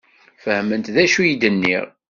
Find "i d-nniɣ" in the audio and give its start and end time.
1.23-1.85